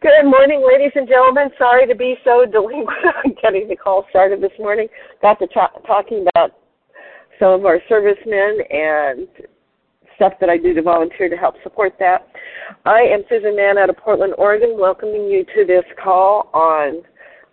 [0.00, 1.50] Good morning, ladies and gentlemen.
[1.58, 4.88] Sorry to be so delinquent on getting the call started this morning.
[5.20, 6.52] Got to talk, talking about
[7.38, 9.28] some of our servicemen and
[10.16, 12.26] stuff that I do to volunteer to help support that.
[12.84, 17.02] I am Susan Mann out of Portland, Oregon, welcoming you to this call on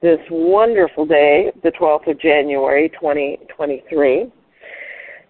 [0.00, 4.32] this wonderful day, the 12th of January, 2023.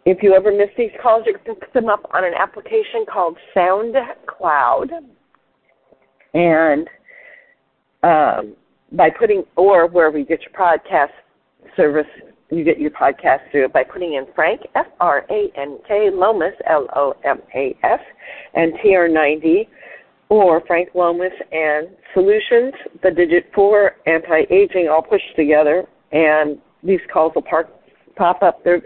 [0.05, 3.37] If you ever miss these calls, you can pick them up on an application called
[3.55, 4.89] SoundCloud.
[6.35, 6.89] And
[8.03, 8.57] um,
[8.93, 11.13] by putting, or wherever you get your podcast
[11.77, 12.07] service,
[12.51, 16.55] you get your podcast through by putting in Frank, F R A N K, Lomas,
[16.69, 18.01] L O M A S,
[18.55, 19.69] and TR90,
[20.29, 25.85] or Frank Lomas and Solutions, the digit 4, anti aging, all pushed together.
[26.11, 27.69] And these calls will park,
[28.17, 28.65] pop up.
[28.65, 28.83] They've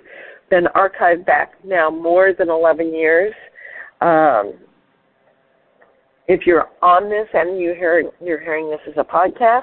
[0.50, 3.34] been archived back now more than 11 years.
[4.00, 4.54] Um,
[6.28, 9.62] if you're on this and you hear, you're hearing this as a podcast,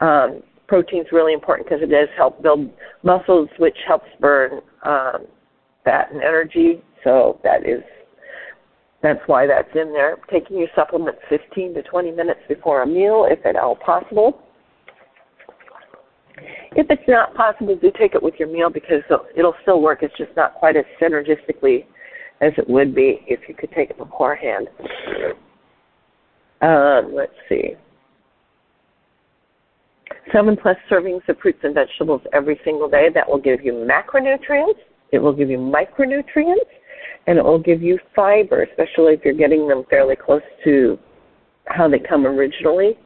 [0.00, 2.70] Um, protein is really important because it does help build
[3.02, 5.27] muscles, which helps burn um,
[5.84, 6.82] fat and energy.
[7.05, 7.82] So that is
[9.02, 10.16] that's why that's in there.
[10.30, 14.42] Taking your supplements 15 to 20 minutes before a meal, if at all possible.
[16.72, 19.03] If it's not possible, do take it with your meal because
[19.37, 20.03] it'll still work.
[20.03, 21.87] It's just not quite as synergistically
[22.40, 24.68] as it would be if you could take it beforehand.
[26.62, 27.74] Um, let's see.
[30.32, 33.08] Seven plus servings of fruits and vegetables every single day.
[33.12, 34.78] That will give you macronutrients.
[35.12, 36.70] It will give you micronutrients
[37.26, 40.98] and it will give you fiber, especially if you're getting them fairly close to
[41.66, 42.98] how they come originally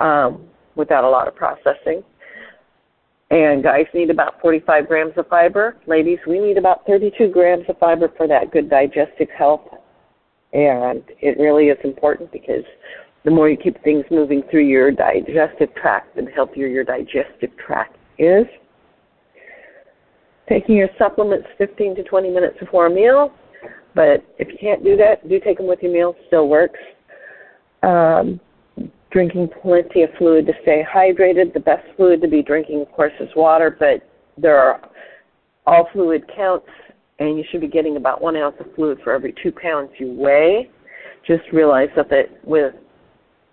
[0.00, 0.46] um,
[0.76, 2.02] without a lot of processing.
[3.34, 5.76] And guys need about 45 grams of fiber.
[5.88, 9.66] Ladies, we need about 32 grams of fiber for that good digestive health.
[10.52, 12.62] And it really is important because
[13.24, 17.96] the more you keep things moving through your digestive tract, the healthier your digestive tract
[18.18, 18.46] is.
[20.48, 23.32] Taking your supplements 15 to 20 minutes before a meal,
[23.96, 26.14] but if you can't do that, do take them with your meal.
[26.28, 26.78] Still works.
[27.82, 28.38] Um,
[29.14, 31.54] drinking plenty of fluid to stay hydrated.
[31.54, 34.02] The best fluid to be drinking, of course, is water, but
[34.36, 34.80] there are
[35.66, 36.66] all fluid counts,
[37.20, 40.12] and you should be getting about one ounce of fluid for every two pounds you
[40.12, 40.68] weigh.
[41.24, 42.74] Just realize that, that with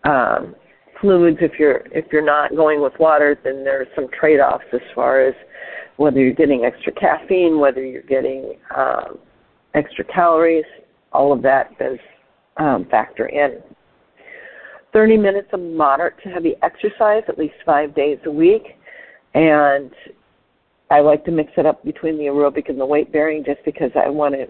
[0.03, 0.55] um,
[0.99, 5.22] fluids, if you're if you're not going with water, then there's some trade-offs as far
[5.22, 5.35] as
[5.97, 9.19] whether you're getting extra caffeine, whether you're getting um,
[9.75, 10.66] extra calories,
[11.13, 11.99] all of that does
[12.57, 13.61] um, factor in.
[14.94, 18.78] 30 minutes of moderate to heavy exercise at least five days a week.
[19.34, 19.91] And
[20.90, 23.91] I like to mix it up between the aerobic and the weight bearing just because
[23.96, 24.47] I want to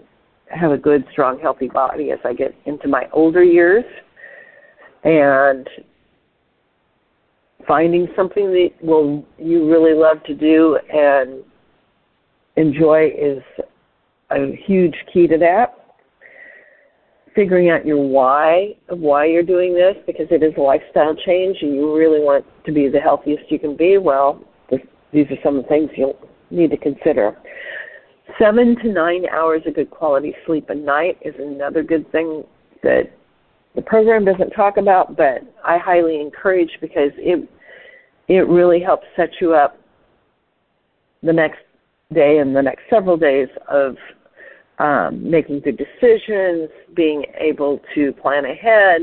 [0.54, 3.84] have a good, strong, healthy body as I get into my older years.
[5.04, 5.68] And
[7.66, 11.42] finding something that will you really love to do and
[12.56, 13.42] enjoy is
[14.30, 15.81] a huge key to that.
[17.34, 21.56] Figuring out your why of why you're doing this because it is a lifestyle change
[21.62, 23.96] and you really want to be the healthiest you can be.
[23.96, 24.80] Well, this,
[25.12, 26.18] these are some of the things you'll
[26.50, 27.36] need to consider.
[28.38, 32.44] Seven to nine hours of good quality sleep a night is another good thing
[32.82, 33.10] that
[33.74, 37.48] the program doesn't talk about, but I highly encourage because it
[38.28, 39.78] it really helps set you up
[41.22, 41.60] the next
[42.12, 43.96] day and the next several days of
[44.82, 49.02] um, making good decisions, being able to plan ahead,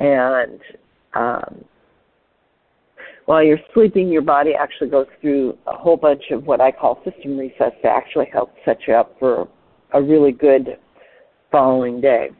[0.00, 0.60] and
[1.14, 1.64] um,
[3.26, 7.00] while you're sleeping, your body actually goes through a whole bunch of what I call
[7.04, 9.48] system resets to actually help set you up for
[9.92, 10.78] a really good
[11.52, 12.30] following day.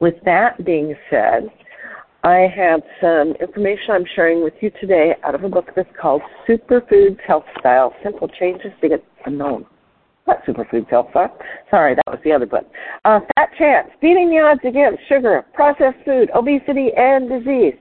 [0.00, 1.50] With that being said,
[2.24, 6.22] I have some information I'm sharing with you today out of a book that's called
[6.48, 9.66] Superfoods Health Style Simple Changes to Get Unknown
[10.28, 11.30] Not Superfoods Health Fund.
[11.70, 12.66] Sorry, that was the other book.
[13.06, 17.74] Uh, Fat Chance, Beating the Odds Against Sugar, Processed Food, Obesity, and Disease.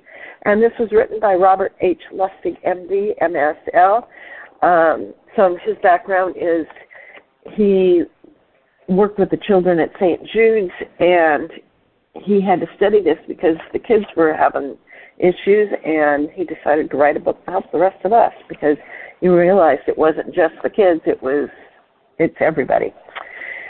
[0.46, 2.02] And this was written by Robert H.
[2.14, 4.08] Lustig, MD, MSL.
[4.64, 6.66] Um, so his background is
[7.54, 8.04] he
[8.88, 10.22] worked with the children at St.
[10.34, 11.52] Jude's, and
[12.14, 14.78] he had to study this because the kids were having
[15.20, 18.78] issues, and he decided to write a book to help the rest of us because
[19.20, 21.50] he realized it wasn't just the kids; it was
[22.20, 22.94] it's everybody.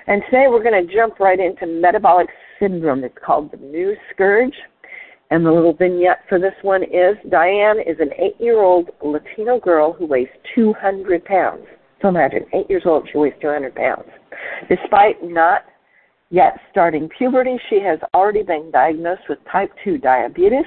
[0.07, 2.27] And today we're going to jump right into metabolic
[2.59, 3.03] syndrome.
[3.03, 4.55] It's called the new scourge.
[5.29, 9.59] And the little vignette for this one is Diane is an eight year old Latino
[9.59, 11.65] girl who weighs 200 pounds.
[12.01, 14.07] So imagine, eight years old, she weighs 200 pounds.
[14.69, 15.63] Despite not
[16.29, 20.65] yet starting puberty, she has already been diagnosed with type 2 diabetes,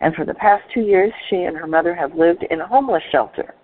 [0.00, 3.02] and for the past two years, she and her mother have lived in a homeless
[3.12, 3.54] shelter.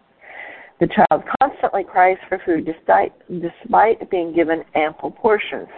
[0.80, 5.68] The child constantly cries for food despite, despite being given ample portions.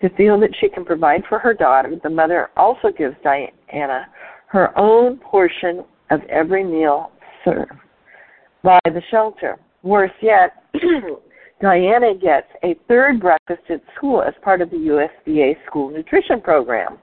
[0.00, 4.08] To feel that she can provide for her daughter, the mother also gives Diana
[4.46, 7.12] her own portion of every meal
[7.44, 7.72] served
[8.62, 9.58] by the shelter.
[9.82, 10.64] Worse yet,
[11.60, 16.98] Diana gets a third breakfast at school as part of the USDA school nutrition program.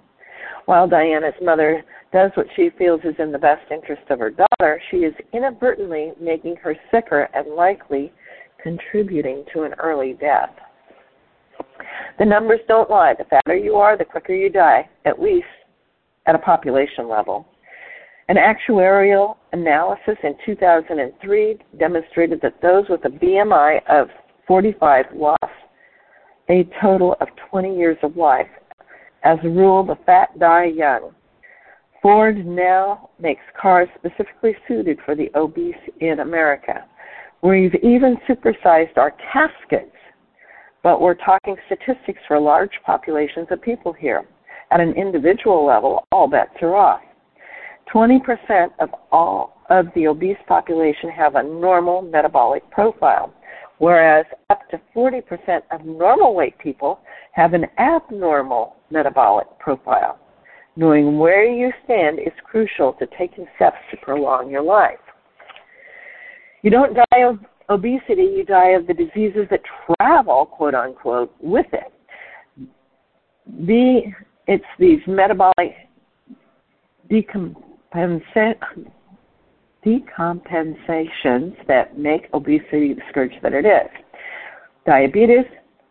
[0.66, 4.82] While Diana's mother does what she feels is in the best interest of her daughter,
[4.90, 8.12] she is inadvertently making her sicker and likely
[8.62, 10.50] contributing to an early death.
[12.18, 13.14] The numbers don't lie.
[13.18, 15.46] The fatter you are, the quicker you die, at least
[16.26, 17.48] at a population level.
[18.28, 24.10] An actuarial analysis in 2003 demonstrated that those with a BMI of
[24.48, 25.44] 45 lost
[26.50, 28.48] a total of 20 years of life.
[29.24, 31.12] As a rule, the fat die young.
[32.02, 36.86] Ford now makes cars specifically suited for the obese in America.
[37.42, 39.96] We've even supersized our caskets,
[40.82, 44.24] but we're talking statistics for large populations of people here.
[44.72, 47.02] At an individual level, all bets are off.
[47.94, 53.34] 20% of all of the obese population have a normal metabolic profile,
[53.80, 57.00] whereas up to 40% of normal weight people
[57.34, 60.20] have an abnormal metabolic profile.
[60.80, 64.98] Knowing where you stand is crucial to taking steps to prolong your life.
[66.62, 71.66] You don't die of obesity, you die of the diseases that travel, quote unquote, with
[71.74, 71.92] it.
[74.48, 75.76] It's these metabolic
[77.12, 78.56] decompensa-
[79.86, 83.90] decompensations that make obesity the scourge that it is.
[84.86, 85.46] Diabetes,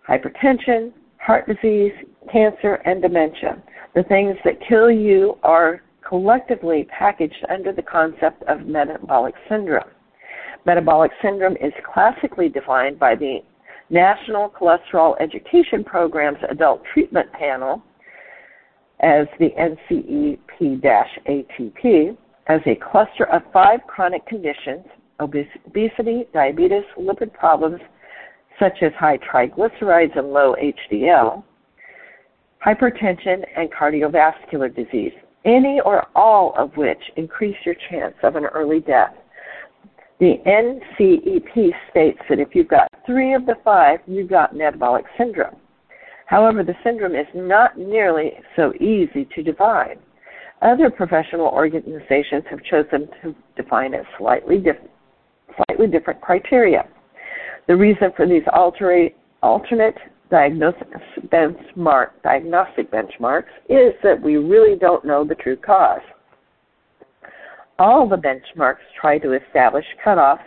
[0.09, 1.93] hypertension, heart disease,
[2.33, 3.63] cancer, and dementia.
[3.95, 9.91] The things that kill you are collectively packaged under the concept of metabolic syndrome.
[10.65, 13.41] Metabolic syndrome is classically defined by the
[13.91, 17.83] National Cholesterol Education Program's Adult Treatment Panel
[19.01, 19.51] as the
[19.91, 22.17] NCEP-ATP
[22.49, 24.85] as a cluster of five chronic conditions,
[25.21, 27.81] obesity, diabetes, lipid problems
[28.59, 30.57] such as high triglycerides and low
[30.91, 31.45] HDL,
[32.65, 35.13] hypertension, and cardiovascular disease,
[35.45, 39.15] any or all of which increase your chance of an early death.
[40.21, 45.57] The NCEP states that if you've got three of the five, you've got metabolic syndrome.
[46.27, 49.99] However, the syndrome is not nearly so easy to define.
[50.61, 54.77] Other professional organizations have chosen to define it slightly, dif-
[55.57, 56.87] slightly different criteria.
[57.69, 59.11] The reason for these alter-
[59.43, 59.97] alternate
[60.31, 60.89] diagnostic,
[61.29, 66.01] benchmark, diagnostic benchmarks is that we really don't know the true cause.
[67.79, 70.43] All the benchmarks try to establish cutoffs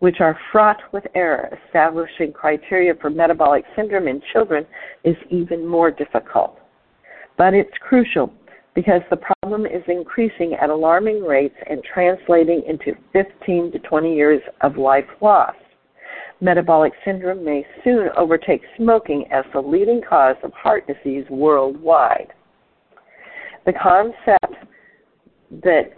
[0.00, 1.56] which are fraught with error.
[1.66, 4.66] Establishing criteria for metabolic syndrome in children
[5.04, 6.58] is even more difficult.
[7.36, 8.32] But it's crucial
[8.74, 14.40] because the problem is increasing at alarming rates and translating into 15 to 20 years
[14.62, 15.58] of life lost
[16.40, 22.32] metabolic syndrome may soon overtake smoking as the leading cause of heart disease worldwide.
[23.66, 24.54] The concept
[25.62, 25.92] that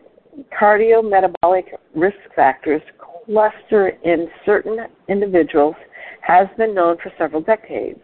[0.61, 2.83] cardiometabolic risk factors
[3.25, 5.77] cluster in certain individuals
[6.23, 8.01] has been known for several decades.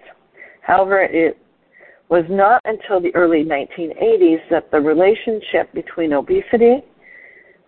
[0.62, 1.38] However, it
[2.08, 6.84] was not until the early 1980s that the relationship between obesity,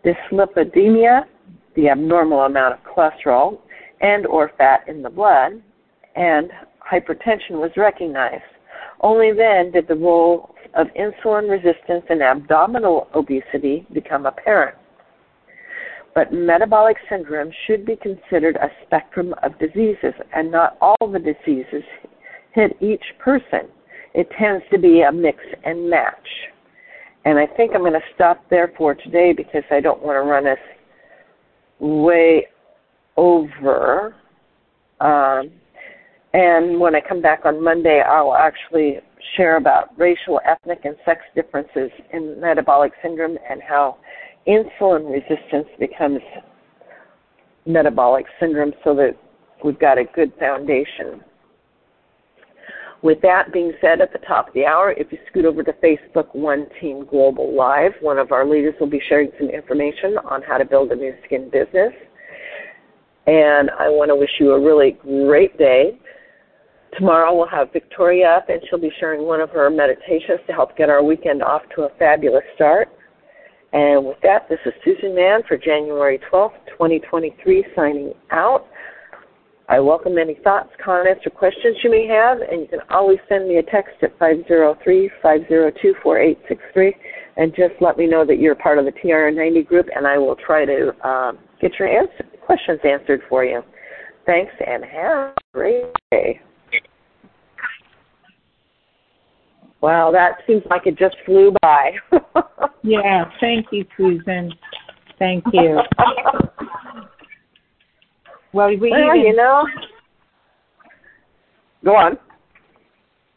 [0.04, 1.24] dyslipidemia,
[1.76, 3.58] the abnormal amount of cholesterol,
[4.00, 5.62] and or fat in the blood,
[6.16, 6.50] and
[6.90, 8.42] hypertension was recognized.
[9.00, 14.76] Only then did the role of insulin resistance and abdominal obesity become apparent.
[16.14, 21.84] but metabolic syndrome should be considered a spectrum of diseases, and not all the diseases
[22.52, 23.68] hit each person.
[24.14, 26.28] It tends to be a mix and match.
[27.24, 30.28] And I think I'm going to stop there for today because I don't want to
[30.28, 30.58] run us
[31.78, 32.48] way
[33.16, 34.14] over.
[35.00, 35.50] Um,
[36.32, 38.98] and when I come back on Monday, I'll actually
[39.36, 43.96] share about racial, ethnic, and sex differences in metabolic syndrome and how
[44.46, 46.20] insulin resistance becomes
[47.66, 49.16] metabolic syndrome so that
[49.64, 51.22] we've got a good foundation.
[53.02, 55.72] With that being said, at the top of the hour, if you scoot over to
[55.72, 60.42] Facebook One Team Global Live, one of our leaders will be sharing some information on
[60.42, 61.92] how to build a Nu Skin business.
[63.30, 65.96] And I want to wish you a really great day.
[66.98, 70.76] Tomorrow we'll have Victoria up, and she'll be sharing one of her meditations to help
[70.76, 72.88] get our weekend off to a fabulous start.
[73.72, 78.66] And with that, this is Susan Mann for January 12th, 2023, signing out.
[79.68, 83.46] I welcome any thoughts, comments, or questions you may have, and you can always send
[83.46, 86.92] me a text at 503-502-4863
[87.36, 90.34] and just let me know that you're part of the TR90 group, and I will
[90.34, 93.62] try to uh, get your answer, questions answered for you.
[94.26, 96.40] Thanks, and have a great day.
[99.80, 101.92] Wow, that seems like it just flew by.
[102.82, 104.52] yeah, thank you, Susan.
[105.18, 105.78] Thank you.
[108.52, 109.64] well, we well, even, you know.
[111.84, 112.18] Go on.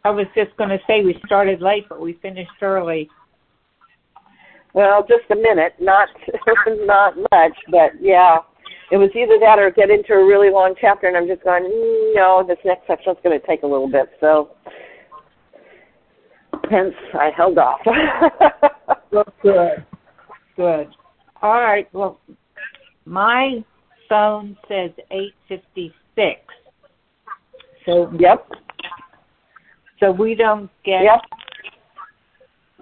[0.03, 3.09] I was just going to say we started late, but we finished early.
[4.73, 6.09] Well, just a minute, not
[6.67, 8.39] not much, but yeah,
[8.93, 11.63] it was either that or get into a really long chapter, and I'm just going,
[12.13, 14.05] no, this next section's going to take a little bit.
[14.19, 14.51] So
[16.69, 17.79] hence I held off.
[19.11, 19.83] well, good,
[20.55, 20.89] good.
[21.41, 21.91] All right.
[21.91, 22.19] Well,
[23.05, 23.65] my
[24.07, 26.41] phone says eight fifty six.
[27.87, 28.47] So yep.
[29.99, 31.01] So we don't get.
[31.01, 31.21] Yep.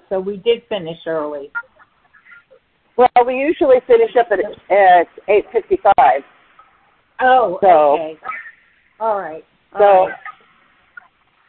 [0.09, 1.51] So we did finish early.
[2.97, 4.39] Well, we usually finish up at
[4.71, 6.21] at eight fifty five.
[7.21, 8.17] Oh, so, okay.
[8.99, 9.43] All right.
[9.73, 10.07] All so.
[10.07, 10.17] right.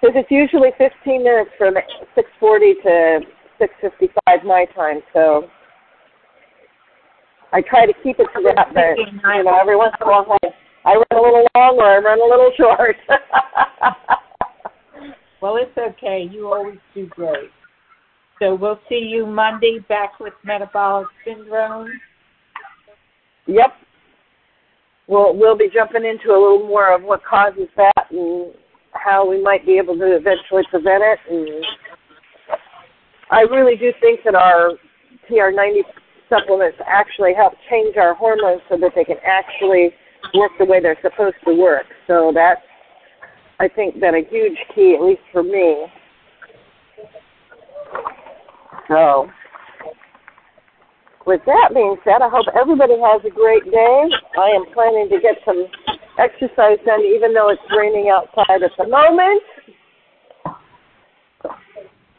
[0.01, 1.75] Because it's usually 15 minutes from
[2.17, 3.21] 6:40 to
[3.61, 5.49] 6:55 my time, so
[7.53, 8.75] I try to keep it to that.
[8.75, 10.39] But you know, every once in a while,
[10.85, 12.97] I run a little long or I run a little short.
[15.41, 16.29] well, it's okay.
[16.29, 17.51] You always do great.
[18.43, 21.89] So we'll see you Monday back with metabolic syndrome.
[23.47, 23.71] Yep.
[25.07, 28.53] We'll we'll be jumping into a little more of what causes that and
[28.95, 31.19] how we might be able to eventually prevent it.
[31.31, 31.65] And
[33.31, 34.73] I really do think that our
[35.31, 35.83] TR90
[36.29, 39.91] supplements actually help change our hormones so that they can actually
[40.35, 41.87] work the way they're supposed to work.
[42.09, 42.63] So that's,
[43.61, 45.87] I think, been a huge key, at least for me.
[48.89, 49.29] So,
[51.27, 54.09] with that being said, I hope everybody has a great day.
[54.39, 55.67] I am planning to get some
[56.19, 59.43] exercise done, even though it's raining outside at the moment.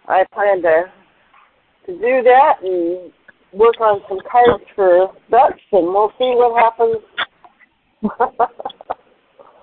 [0.07, 0.83] I plan to
[1.85, 3.11] to do that and
[3.51, 7.01] work on some cards for ducks, and we'll see what happens.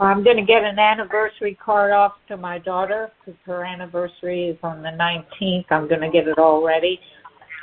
[0.00, 4.56] I'm going to get an anniversary card off to my daughter because her anniversary is
[4.62, 5.66] on the 19th.
[5.70, 6.98] I'm going to get it all ready.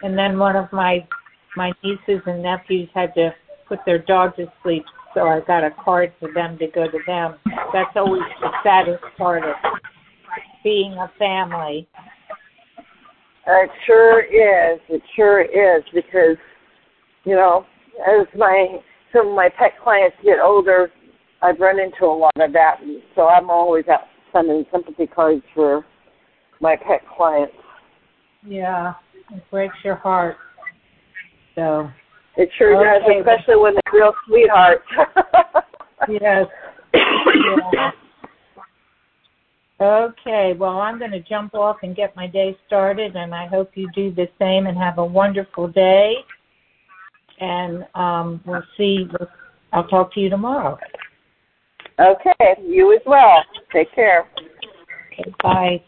[0.03, 1.07] And then one of my
[1.55, 3.33] my nieces and nephews had to
[3.67, 6.99] put their dog to sleep, so I got a card for them to go to
[7.07, 7.35] them.
[7.73, 9.55] That's always the saddest part of
[10.63, 11.87] being a family.
[13.47, 14.79] It sure is.
[14.87, 16.37] It sure is because,
[17.23, 17.65] you know,
[18.07, 18.77] as my
[19.11, 20.91] some of my pet clients get older,
[21.41, 22.77] I've run into a lot of that,
[23.15, 24.01] so I'm always out
[24.33, 25.85] sending sympathy cards for
[26.61, 27.53] my pet clients.
[28.45, 28.93] Yeah,
[29.33, 30.37] it breaks your heart.
[31.55, 31.89] So
[32.37, 33.05] it sure okay.
[33.05, 34.85] does, especially when they're real sweethearts.
[36.09, 36.47] yes.
[36.93, 37.91] yeah.
[39.79, 43.71] Okay, well, I'm going to jump off and get my day started, and I hope
[43.75, 46.15] you do the same and have a wonderful day.
[47.39, 49.07] And um, we'll see.
[49.73, 50.79] I'll talk to you tomorrow.
[51.99, 53.43] Okay, you as well.
[53.73, 54.29] Take care.
[55.13, 55.81] Okay, bye.